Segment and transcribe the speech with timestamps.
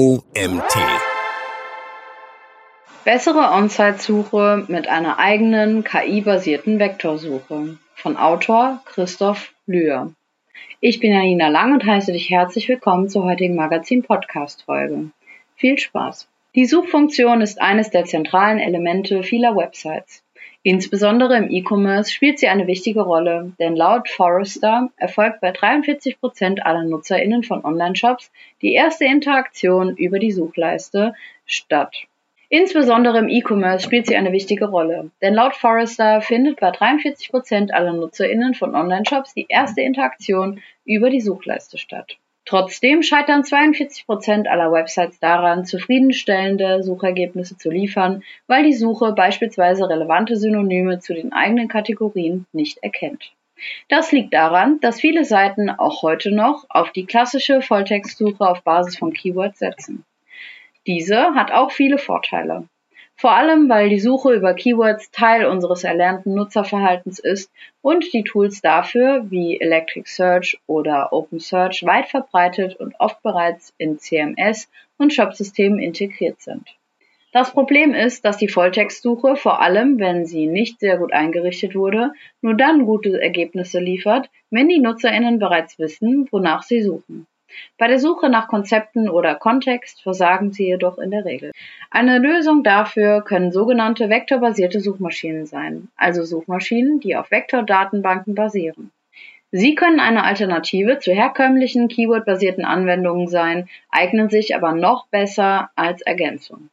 [0.00, 0.78] OMT.
[3.04, 10.14] Bessere On-Site-Suche mit einer eigenen KI-basierten Vektorsuche von Autor Christoph Lühr.
[10.80, 15.10] Ich bin Janina Lang und heiße dich herzlich willkommen zur heutigen Magazin-Podcast-Folge.
[15.56, 16.28] Viel Spaß!
[16.54, 20.22] Die Suchfunktion ist eines der zentralen Elemente vieler Websites.
[20.62, 26.66] Insbesondere im E-Commerce spielt sie eine wichtige Rolle, denn laut Forrester erfolgt bei 43 Prozent
[26.66, 28.30] aller NutzerInnen von Online-Shops
[28.60, 31.14] die erste Interaktion über die Suchleiste
[31.46, 31.96] statt.
[32.50, 37.72] Insbesondere im E-Commerce spielt sie eine wichtige Rolle, denn laut Forrester findet bei 43 Prozent
[37.72, 42.18] aller NutzerInnen von Online-Shops die erste Interaktion über die Suchleiste statt.
[42.46, 49.88] Trotzdem scheitern 42 Prozent aller Websites daran, zufriedenstellende Suchergebnisse zu liefern, weil die Suche beispielsweise
[49.88, 53.32] relevante Synonyme zu den eigenen Kategorien nicht erkennt.
[53.88, 58.96] Das liegt daran, dass viele Seiten auch heute noch auf die klassische Volltextsuche auf Basis
[58.96, 60.04] von Keywords setzen.
[60.86, 62.66] Diese hat auch viele Vorteile.
[63.20, 68.62] Vor allem, weil die Suche über Keywords Teil unseres erlernten Nutzerverhaltens ist und die Tools
[68.62, 75.12] dafür wie Electric Search oder Open Search weit verbreitet und oft bereits in CMS und
[75.12, 76.66] Shopsystemen integriert sind.
[77.30, 82.14] Das Problem ist, dass die Volltextsuche, vor allem wenn sie nicht sehr gut eingerichtet wurde,
[82.40, 87.26] nur dann gute Ergebnisse liefert, wenn die Nutzerinnen bereits wissen, wonach sie suchen.
[87.78, 91.52] Bei der Suche nach Konzepten oder Kontext versagen sie jedoch in der Regel.
[91.90, 98.90] Eine Lösung dafür können sogenannte vektorbasierte Suchmaschinen sein, also Suchmaschinen, die auf Vektordatenbanken basieren.
[99.52, 106.02] Sie können eine Alternative zu herkömmlichen Keyword-basierten Anwendungen sein, eignen sich aber noch besser als
[106.02, 106.70] Ergänzung.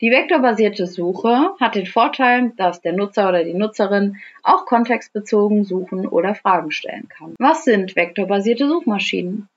[0.00, 6.06] Die vektorbasierte Suche hat den Vorteil, dass der Nutzer oder die Nutzerin auch kontextbezogen suchen
[6.06, 7.34] oder Fragen stellen kann.
[7.38, 9.48] Was sind vektorbasierte Suchmaschinen?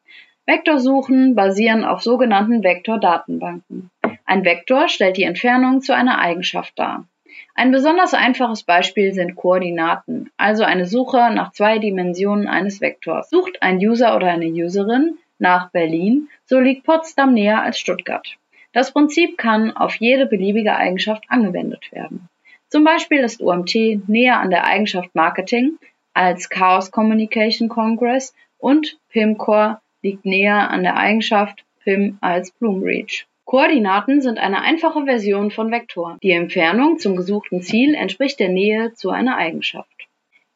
[0.49, 3.91] Vektorsuchen basieren auf sogenannten Vektordatenbanken.
[4.25, 7.05] Ein Vektor stellt die Entfernung zu einer Eigenschaft dar.
[7.53, 13.29] Ein besonders einfaches Beispiel sind Koordinaten, also eine Suche nach zwei Dimensionen eines Vektors.
[13.29, 18.35] Sucht ein User oder eine Userin nach Berlin, so liegt Potsdam näher als Stuttgart.
[18.73, 22.27] Das Prinzip kann auf jede beliebige Eigenschaft angewendet werden.
[22.69, 23.75] Zum Beispiel ist UMT
[24.07, 25.77] näher an der Eigenschaft Marketing
[26.15, 33.25] als Chaos Communication Congress und PIMCore liegt näher an der Eigenschaft Pim als Bloomreach.
[33.45, 36.19] Koordinaten sind eine einfache Version von Vektoren.
[36.21, 40.07] Die Entfernung zum gesuchten Ziel entspricht der Nähe zu einer Eigenschaft.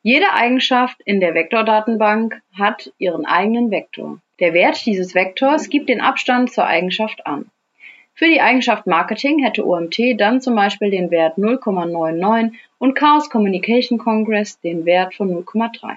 [0.04, 4.20] Jede Eigenschaft in der Vektordatenbank hat ihren eigenen Vektor.
[4.40, 7.50] Der Wert dieses Vektors gibt den Abstand zur Eigenschaft an.
[8.14, 13.98] Für die Eigenschaft Marketing hätte OMT dann zum Beispiel den Wert 0,99 und Chaos Communication
[13.98, 15.96] Congress den Wert von 0,3.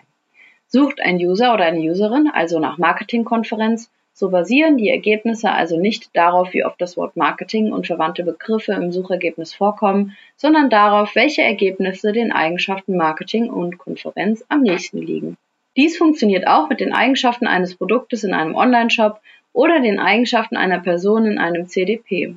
[0.69, 6.17] Sucht ein User oder eine Userin also nach Marketingkonferenz, so basieren die Ergebnisse also nicht
[6.17, 11.43] darauf, wie oft das Wort Marketing und verwandte Begriffe im Suchergebnis vorkommen, sondern darauf, welche
[11.43, 15.37] Ergebnisse den Eigenschaften Marketing und Konferenz am nächsten liegen.
[15.77, 19.21] Dies funktioniert auch mit den Eigenschaften eines Produktes in einem Online-Shop
[19.53, 22.35] oder den Eigenschaften einer Person in einem CDP.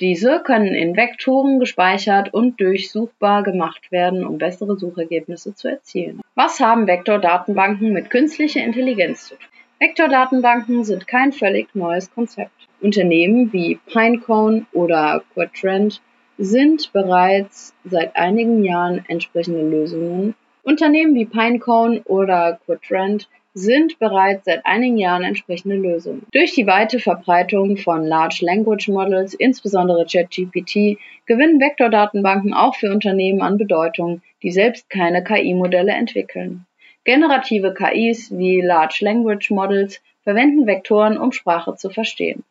[0.00, 6.20] Diese können in Vektoren gespeichert und durchsuchbar gemacht werden, um bessere Suchergebnisse zu erzielen.
[6.36, 9.48] Was haben Vektordatenbanken mit künstlicher Intelligenz zu tun?
[9.80, 12.52] Vektordatenbanken sind kein völlig neues Konzept.
[12.80, 16.00] Unternehmen wie Pinecone oder Quadrant
[16.36, 20.34] sind bereits seit einigen Jahren entsprechende Lösungen.
[20.62, 26.26] Unternehmen wie Pinecone oder Quadrant sind bereits seit einigen Jahren entsprechende Lösungen.
[26.32, 33.42] Durch die weite Verbreitung von Large Language Models, insbesondere ChatGPT, gewinnen Vektordatenbanken auch für Unternehmen
[33.42, 36.66] an Bedeutung, die selbst keine KI-Modelle entwickeln.
[37.04, 42.44] Generative KIs wie Large Language Models verwenden Vektoren, um Sprache zu verstehen.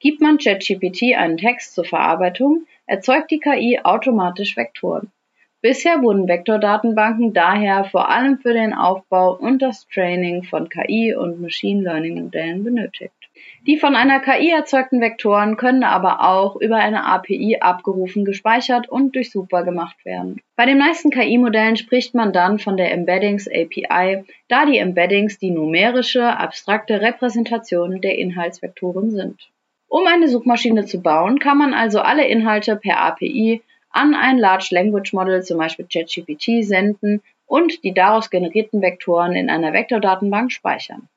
[0.00, 5.10] Gibt man ChatGPT einen Text zur Verarbeitung, erzeugt die KI automatisch Vektoren.
[5.60, 11.40] Bisher wurden Vektordatenbanken daher vor allem für den Aufbau und das Training von KI und
[11.40, 13.12] Machine Learning Modellen benötigt.
[13.66, 19.16] Die von einer KI erzeugten Vektoren können aber auch über eine API abgerufen, gespeichert und
[19.16, 20.40] durchsuchbar gemacht werden.
[20.54, 25.50] Bei den meisten KI-Modellen spricht man dann von der Embeddings API, da die Embeddings die
[25.50, 29.50] numerische, abstrakte Repräsentation der Inhaltsvektoren sind.
[29.88, 34.68] Um eine Suchmaschine zu bauen, kann man also alle Inhalte per API an ein Large
[34.70, 41.08] Language Model, zum Beispiel ChatGPT, senden und die daraus generierten Vektoren in einer Vektordatenbank speichern.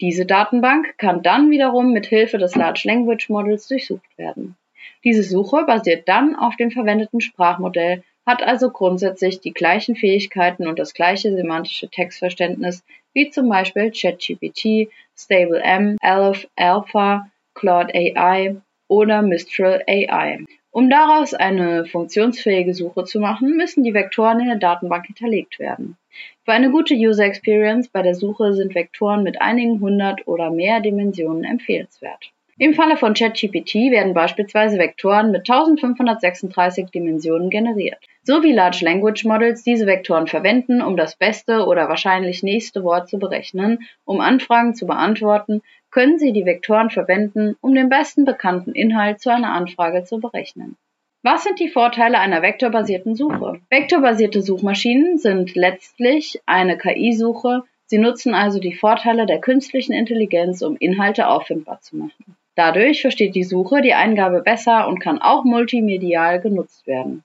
[0.00, 4.56] Diese Datenbank kann dann wiederum mit Hilfe des Large Language Models durchsucht werden.
[5.04, 10.78] Diese Suche basiert dann auf dem verwendeten Sprachmodell, hat also grundsätzlich die gleichen Fähigkeiten und
[10.78, 12.84] das gleiche semantische Textverständnis
[13.14, 18.56] wie zum Beispiel ChatGPT, StableM, Aleph, Alpha, Claude AI
[18.86, 20.44] oder Mistral AI.
[20.70, 25.96] Um daraus eine funktionsfähige Suche zu machen, müssen die Vektoren in der Datenbank hinterlegt werden.
[26.44, 30.80] Für eine gute User Experience bei der Suche sind Vektoren mit einigen hundert oder mehr
[30.80, 32.32] Dimensionen empfehlenswert.
[32.60, 37.98] Im Falle von ChatGPT werden beispielsweise Vektoren mit 1536 Dimensionen generiert.
[38.24, 43.08] So wie Large Language Models diese Vektoren verwenden, um das beste oder wahrscheinlich nächste Wort
[43.08, 45.62] zu berechnen, um Anfragen zu beantworten,
[45.92, 50.76] können Sie die Vektoren verwenden, um den besten bekannten Inhalt zu einer Anfrage zu berechnen.
[51.22, 53.60] Was sind die Vorteile einer vektorbasierten Suche?
[53.70, 57.62] Vektorbasierte Suchmaschinen sind letztlich eine KI-Suche.
[57.86, 62.37] Sie nutzen also die Vorteile der künstlichen Intelligenz, um Inhalte auffindbar zu machen.
[62.58, 67.22] Dadurch versteht die Suche die Eingabe besser und kann auch multimedial genutzt werden.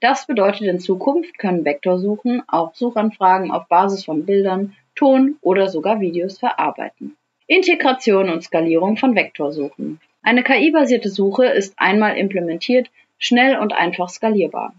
[0.00, 6.00] Das bedeutet, in Zukunft können Vektorsuchen auch Suchanfragen auf Basis von Bildern, Ton oder sogar
[6.00, 7.14] Videos verarbeiten.
[7.46, 10.00] Integration und Skalierung von Vektorsuchen.
[10.22, 14.72] Eine KI-basierte Suche ist einmal implementiert, schnell und einfach skalierbar.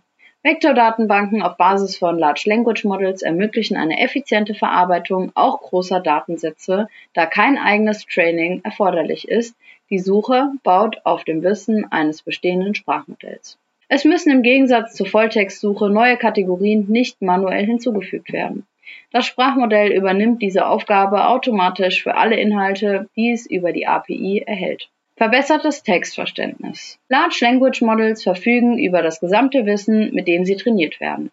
[0.43, 7.27] Vektordatenbanken auf Basis von Large Language Models ermöglichen eine effiziente Verarbeitung auch großer Datensätze, da
[7.27, 9.55] kein eigenes Training erforderlich ist.
[9.91, 13.57] Die Suche baut auf dem Wissen eines bestehenden Sprachmodells.
[13.89, 18.65] Es müssen im Gegensatz zur Volltextsuche neue Kategorien nicht manuell hinzugefügt werden.
[19.11, 24.87] Das Sprachmodell übernimmt diese Aufgabe automatisch für alle Inhalte, die es über die API erhält.
[25.17, 26.97] Verbessertes Textverständnis.
[27.09, 31.31] Large Language Models verfügen über das gesamte Wissen, mit dem sie trainiert werden.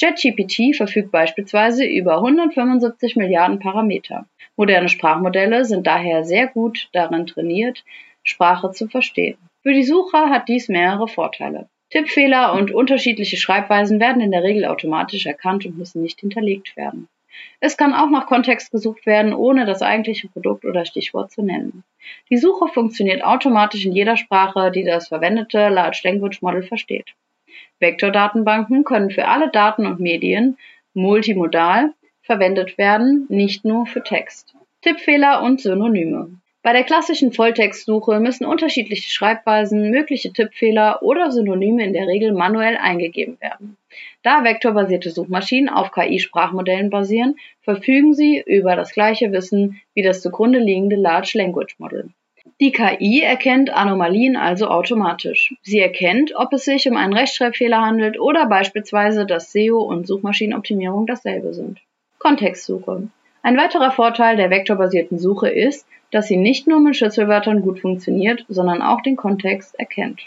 [0.00, 4.26] ChatGPT verfügt beispielsweise über 175 Milliarden Parameter.
[4.56, 7.84] Moderne Sprachmodelle sind daher sehr gut darin trainiert,
[8.24, 9.36] Sprache zu verstehen.
[9.62, 11.68] Für die Sucher hat dies mehrere Vorteile.
[11.90, 17.08] Tippfehler und unterschiedliche Schreibweisen werden in der Regel automatisch erkannt und müssen nicht hinterlegt werden.
[17.60, 21.84] Es kann auch nach Kontext gesucht werden, ohne das eigentliche Produkt oder Stichwort zu nennen.
[22.30, 27.14] Die Suche funktioniert automatisch in jeder Sprache, die das verwendete Large Language Model versteht.
[27.80, 30.56] Vektordatenbanken können für alle Daten und Medien
[30.94, 31.92] multimodal
[32.22, 34.54] verwendet werden, nicht nur für Text.
[34.80, 36.38] Tippfehler und Synonyme.
[36.62, 42.78] Bei der klassischen Volltextsuche müssen unterschiedliche Schreibweisen, mögliche Tippfehler oder Synonyme in der Regel manuell
[42.78, 43.76] eingegeben werden.
[44.22, 50.58] Da vektorbasierte Suchmaschinen auf KI-Sprachmodellen basieren, verfügen sie über das gleiche Wissen wie das zugrunde
[50.58, 52.08] liegende Large Language Model.
[52.60, 55.54] Die KI erkennt Anomalien also automatisch.
[55.62, 61.06] Sie erkennt, ob es sich um einen Rechtschreibfehler handelt oder beispielsweise, dass SEO und Suchmaschinenoptimierung
[61.06, 61.80] dasselbe sind.
[62.20, 63.08] Kontextsuche.
[63.42, 68.46] Ein weiterer Vorteil der vektorbasierten Suche ist, dass sie nicht nur mit Schlüsselwörtern gut funktioniert,
[68.48, 70.20] sondern auch den Kontext erkennt.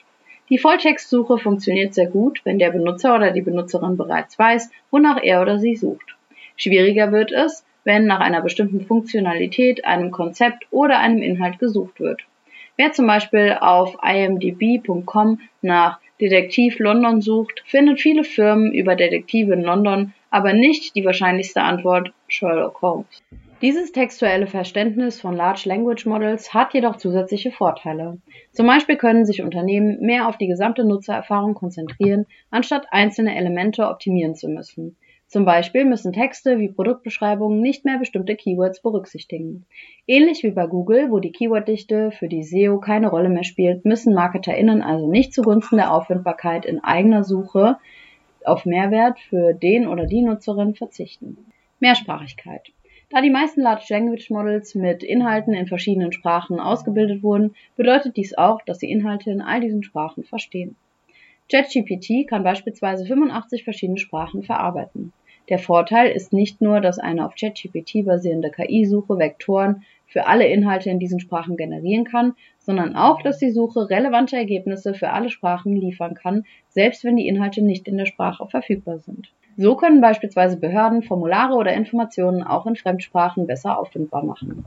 [0.49, 5.41] Die Volltextsuche funktioniert sehr gut, wenn der Benutzer oder die Benutzerin bereits weiß, wonach er
[5.41, 6.15] oder sie sucht.
[6.57, 12.21] Schwieriger wird es, wenn nach einer bestimmten Funktionalität, einem Konzept oder einem Inhalt gesucht wird.
[12.75, 19.61] Wer zum Beispiel auf imdb.com nach Detektiv London sucht, findet viele Firmen über Detektive in
[19.61, 23.23] London, aber nicht die wahrscheinlichste Antwort Sherlock Holmes.
[23.61, 28.17] Dieses textuelle Verständnis von Large Language Models hat jedoch zusätzliche Vorteile.
[28.51, 34.35] Zum Beispiel können sich Unternehmen mehr auf die gesamte Nutzererfahrung konzentrieren, anstatt einzelne Elemente optimieren
[34.35, 34.97] zu müssen.
[35.27, 39.65] Zum Beispiel müssen Texte wie Produktbeschreibungen nicht mehr bestimmte Keywords berücksichtigen.
[40.07, 44.13] Ähnlich wie bei Google, wo die Keyworddichte für die SEO keine Rolle mehr spielt, müssen
[44.13, 47.77] MarketerInnen also nicht zugunsten der Auffindbarkeit in eigener Suche
[48.45, 51.37] auf Mehrwert für den oder die Nutzerin verzichten.
[51.81, 52.71] Mehrsprachigkeit.
[53.09, 58.37] Da die meisten Large Language Models mit Inhalten in verschiedenen Sprachen ausgebildet wurden, bedeutet dies
[58.37, 60.77] auch, dass sie Inhalte in all diesen Sprachen verstehen.
[61.49, 65.13] ChatGPT kann beispielsweise 85 verschiedene Sprachen verarbeiten.
[65.49, 70.89] Der Vorteil ist nicht nur, dass eine auf ChatGPT basierende KI-Suche Vektoren für alle Inhalte
[70.89, 75.75] in diesen Sprachen generieren kann, sondern auch, dass die Suche relevante Ergebnisse für alle Sprachen
[75.75, 79.31] liefern kann, selbst wenn die Inhalte nicht in der Sprache verfügbar sind.
[79.55, 84.65] So können beispielsweise Behörden Formulare oder Informationen auch in Fremdsprachen besser auffindbar machen.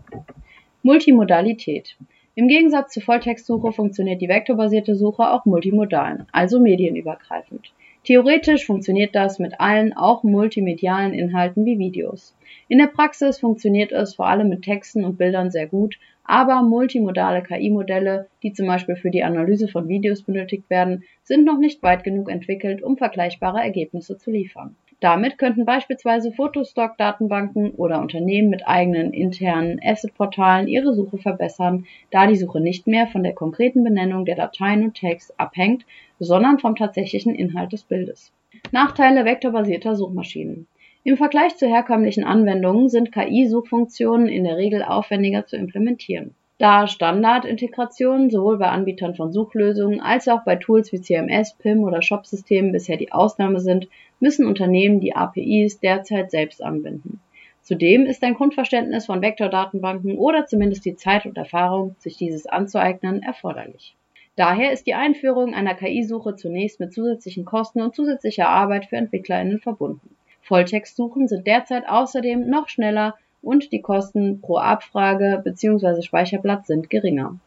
[0.83, 1.97] Multimodalität.
[2.37, 7.73] Im Gegensatz zur Volltextsuche funktioniert die vektorbasierte Suche auch multimodal, also medienübergreifend.
[8.05, 12.37] Theoretisch funktioniert das mit allen, auch multimedialen Inhalten wie Videos.
[12.69, 17.43] In der Praxis funktioniert es vor allem mit Texten und Bildern sehr gut, aber multimodale
[17.43, 22.05] KI-Modelle, die zum Beispiel für die Analyse von Videos benötigt werden, sind noch nicht weit
[22.05, 24.77] genug entwickelt, um vergleichbare Ergebnisse zu liefern.
[25.01, 32.37] Damit könnten beispielsweise Fotostock-Datenbanken oder Unternehmen mit eigenen internen Asset-Portalen ihre Suche verbessern, da die
[32.37, 35.87] Suche nicht mehr von der konkreten Benennung der Dateien und Tags abhängt,
[36.19, 38.31] sondern vom tatsächlichen Inhalt des Bildes.
[38.73, 40.67] Nachteile vektorbasierter Suchmaschinen.
[41.03, 46.35] Im Vergleich zu herkömmlichen Anwendungen sind KI-Suchfunktionen in der Regel aufwendiger zu implementieren.
[46.61, 52.03] Da Standardintegrationen sowohl bei Anbietern von Suchlösungen als auch bei Tools wie CMS, PIM oder
[52.03, 53.89] Shopsystemen bisher die Ausnahme sind,
[54.21, 57.19] müssen Unternehmen die APIs derzeit selbst anbinden.
[57.63, 63.23] Zudem ist ein Grundverständnis von Vektordatenbanken oder zumindest die Zeit und Erfahrung, sich dieses anzueignen,
[63.23, 63.97] erforderlich.
[64.37, 69.61] Daher ist die Einführung einer KI-Suche zunächst mit zusätzlichen Kosten und zusätzlicher Arbeit für EntwicklerInnen
[69.61, 70.15] verbunden.
[70.43, 76.03] Volltextsuchen sind derzeit außerdem noch schneller und die Kosten pro Abfrage bzw.
[76.03, 77.39] Speicherblatt sind geringer.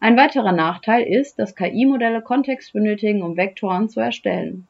[0.00, 4.66] Ein weiterer Nachteil ist, dass KI-Modelle Kontext benötigen, um Vektoren zu erstellen.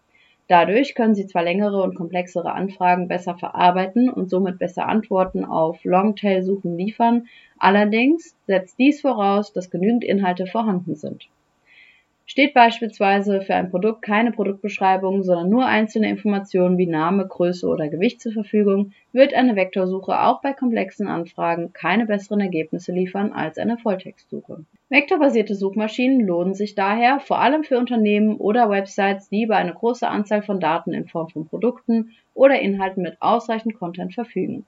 [0.49, 5.85] Dadurch können sie zwar längere und komplexere Anfragen besser verarbeiten und somit besser Antworten auf
[5.85, 7.27] Longtail-Suchen liefern,
[7.59, 11.27] allerdings setzt dies voraus, dass genügend Inhalte vorhanden sind.
[12.29, 17.87] Steht beispielsweise für ein Produkt keine Produktbeschreibung, sondern nur einzelne Informationen wie Name, Größe oder
[17.87, 23.59] Gewicht zur Verfügung, wird eine Vektorsuche auch bei komplexen Anfragen keine besseren Ergebnisse liefern als
[23.59, 24.65] eine Volltextsuche.
[24.89, 30.09] Vektorbasierte Suchmaschinen lohnen sich daher vor allem für Unternehmen oder Websites, die über eine große
[30.09, 34.67] Anzahl von Daten in Form von Produkten oder Inhalten mit ausreichend Content verfügen.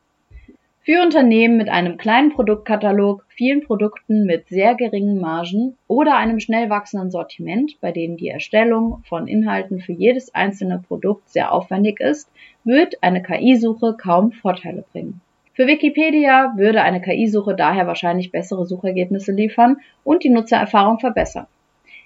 [0.91, 6.71] Für Unternehmen mit einem kleinen Produktkatalog, vielen Produkten mit sehr geringen Margen oder einem schnell
[6.71, 12.31] wachsenden Sortiment, bei denen die Erstellung von Inhalten für jedes einzelne Produkt sehr aufwendig ist,
[12.65, 15.21] wird eine KI-Suche kaum Vorteile bringen.
[15.53, 21.49] Für Wikipedia würde eine KI-Suche daher wahrscheinlich bessere Suchergebnisse liefern und die Nutzererfahrung verbessern.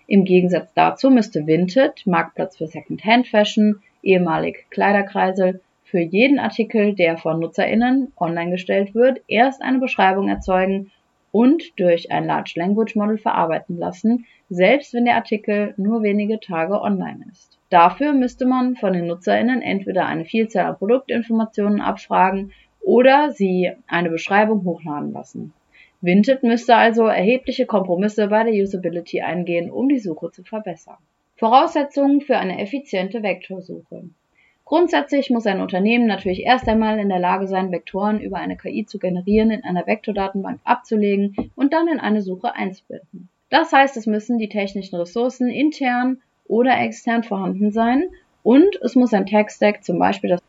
[0.09, 5.61] Im Gegensatz dazu müsste Vinted, Marktplatz für Second-Hand Fashion, ehemalig Kleiderkreisel,
[5.93, 10.91] für jeden Artikel, der von NutzerInnen online gestellt wird, erst eine Beschreibung erzeugen
[11.33, 16.81] und durch ein Large Language Model verarbeiten lassen, selbst wenn der Artikel nur wenige Tage
[16.81, 17.59] online ist.
[17.69, 24.09] Dafür müsste man von den NutzerInnen entweder eine Vielzahl an Produktinformationen abfragen oder sie eine
[24.09, 25.53] Beschreibung hochladen lassen.
[26.01, 30.97] Vinted müsste also erhebliche Kompromisse bei der Usability eingehen, um die Suche zu verbessern.
[31.37, 34.05] Voraussetzungen für eine effiziente Vektorsuche.
[34.73, 38.87] Grundsätzlich muss ein Unternehmen natürlich erst einmal in der Lage sein, Vektoren über eine KI
[38.87, 43.29] zu generieren, in einer Vektordatenbank abzulegen und dann in eine Suche einzubinden.
[43.51, 48.05] Das heißt, es müssen die technischen Ressourcen intern oder extern vorhanden sein
[48.43, 50.41] und es muss ein Tech-Stack, zum Beispiel das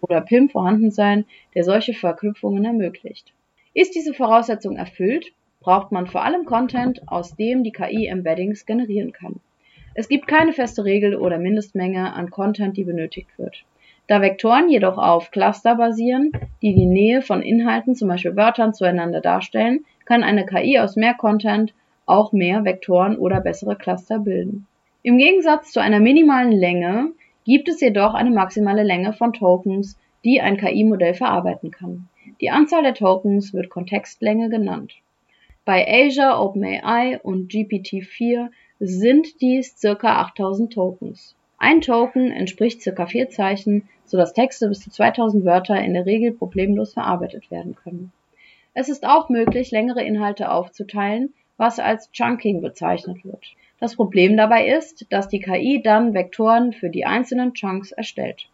[0.00, 3.34] oder PIM vorhanden sein, der solche Verknüpfungen ermöglicht.
[3.74, 9.12] Ist diese Voraussetzung erfüllt, braucht man vor allem Content, aus dem die KI Embeddings generieren
[9.12, 9.40] kann.
[9.98, 13.64] Es gibt keine feste Regel oder Mindestmenge an Content, die benötigt wird.
[14.06, 16.30] Da Vektoren jedoch auf Cluster basieren,
[16.62, 21.14] die die Nähe von Inhalten, zum Beispiel Wörtern, zueinander darstellen, kann eine KI aus mehr
[21.14, 21.74] Content
[22.06, 24.68] auch mehr Vektoren oder bessere Cluster bilden.
[25.02, 27.10] Im Gegensatz zu einer minimalen Länge
[27.44, 32.08] gibt es jedoch eine maximale Länge von Tokens, die ein KI-Modell verarbeiten kann.
[32.40, 34.94] Die Anzahl der Tokens wird Kontextlänge genannt.
[35.64, 41.34] Bei Azure, OpenAI und GPT-4 sind dies circa 8000 Tokens.
[41.58, 46.32] Ein Token entspricht circa vier Zeichen, sodass Texte bis zu 2000 Wörter in der Regel
[46.32, 48.12] problemlos verarbeitet werden können.
[48.74, 53.44] Es ist auch möglich, längere Inhalte aufzuteilen, was als Chunking bezeichnet wird.
[53.80, 58.48] Das Problem dabei ist, dass die KI dann Vektoren für die einzelnen Chunks erstellt.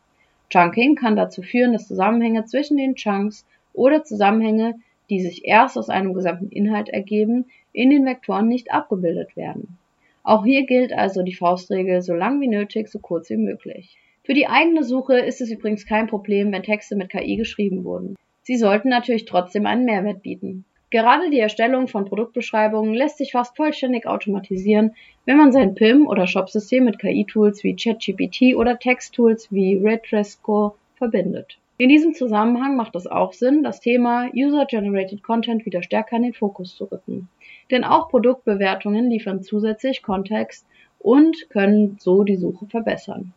[0.48, 4.76] Chunking kann dazu führen, dass Zusammenhänge zwischen den Chunks oder Zusammenhänge,
[5.10, 9.76] die sich erst aus einem gesamten Inhalt ergeben, in den Vektoren nicht abgebildet werden.
[10.24, 13.98] Auch hier gilt also die Faustregel so lang wie nötig, so kurz wie möglich.
[14.22, 18.16] Für die eigene Suche ist es übrigens kein Problem, wenn Texte mit KI geschrieben wurden.
[18.42, 20.64] Sie sollten natürlich trotzdem einen Mehrwert bieten.
[20.88, 24.94] Gerade die Erstellung von Produktbeschreibungen lässt sich fast vollständig automatisieren,
[25.26, 31.58] wenn man sein PIM oder Shopsystem mit KI-Tools wie ChatGPT oder Texttools wie Redresco verbindet.
[31.76, 36.32] In diesem Zusammenhang macht es auch Sinn, das Thema User-Generated Content wieder stärker in den
[36.32, 37.28] Fokus zu rücken.
[37.70, 40.66] Denn auch Produktbewertungen liefern zusätzlich Kontext
[40.98, 43.32] und können so die Suche verbessern.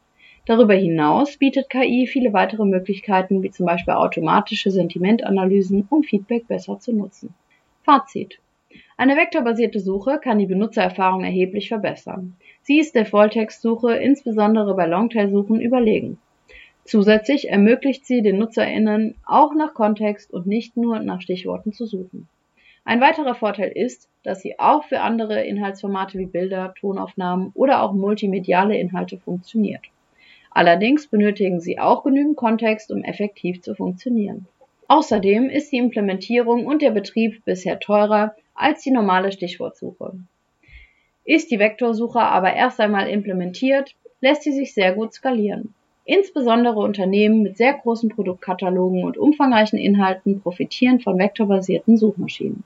[0.46, 6.80] Darüber hinaus bietet KI viele weitere Möglichkeiten, wie zum Beispiel automatische Sentimentanalysen, um Feedback besser
[6.80, 7.34] zu nutzen.
[7.84, 8.40] Fazit.
[8.96, 12.36] Eine vektorbasierte Suche kann die Benutzererfahrung erheblich verbessern.
[12.62, 16.18] Sie ist der Volltextsuche insbesondere bei Longtail-Suchen überlegen.
[16.86, 22.30] Zusätzlich ermöglicht sie den NutzerInnen auch nach Kontext und nicht nur nach Stichworten zu suchen.
[22.88, 27.92] Ein weiterer Vorteil ist, dass sie auch für andere Inhaltsformate wie Bilder, Tonaufnahmen oder auch
[27.92, 29.82] multimediale Inhalte funktioniert.
[30.52, 34.48] Allerdings benötigen sie auch genügend Kontext, um effektiv zu funktionieren.
[34.88, 40.14] Außerdem ist die Implementierung und der Betrieb bisher teurer als die normale Stichwortsuche.
[41.26, 45.74] Ist die Vektorsuche aber erst einmal implementiert, lässt sie sich sehr gut skalieren.
[46.06, 52.64] Insbesondere Unternehmen mit sehr großen Produktkatalogen und umfangreichen Inhalten profitieren von vektorbasierten Suchmaschinen.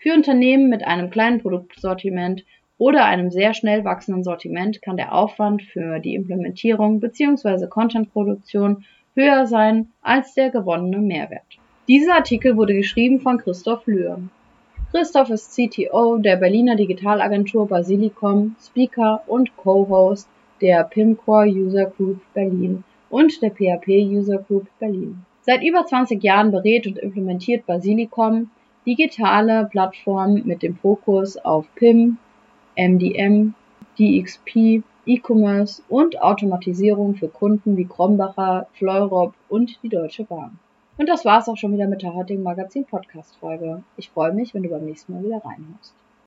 [0.00, 2.44] Für Unternehmen mit einem kleinen Produktsortiment
[2.78, 7.66] oder einem sehr schnell wachsenden Sortiment kann der Aufwand für die Implementierung bzw.
[7.66, 8.84] Contentproduktion
[9.16, 11.58] höher sein als der gewonnene Mehrwert.
[11.88, 14.20] Dieser Artikel wurde geschrieben von Christoph Lühr.
[14.92, 20.28] Christoph ist CTO der Berliner Digitalagentur Basilicom, Speaker und Co-Host
[20.60, 25.24] der Pimcore User Group Berlin und der PHP User Group Berlin.
[25.42, 28.50] Seit über 20 Jahren berät und implementiert Basilicom
[28.88, 32.16] digitale Plattformen mit dem Fokus auf PIM,
[32.74, 33.52] MDM,
[33.98, 40.58] DXP, E-Commerce und Automatisierung für Kunden wie Krombacher, Fleurop und die Deutsche Bahn.
[40.96, 43.82] Und das war's auch schon wieder mit der heutigen Magazin-Podcast-Folge.
[43.98, 45.92] Ich freue mich, wenn du beim nächsten Mal wieder reinhörst.